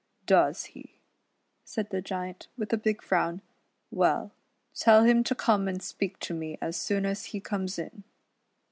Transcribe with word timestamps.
"Does 0.25 0.63
he," 0.73 0.97
said 1.63 1.91
the 1.91 2.01
Giant, 2.01 2.47
with 2.57 2.73
a 2.73 2.77
big 2.77 3.03
frown," 3.03 3.43
well, 3.91 4.31
tell 4.73 5.03
him 5.03 5.23
to 5.25 5.35
come 5.35 5.67
and 5.67 5.79
speak 5.83 6.17
to 6.21 6.33
me 6.33 6.57
as 6.59 6.75
soon 6.75 7.05
as 7.05 7.25
he 7.25 7.39
comes 7.39 7.77
in." 7.77 8.03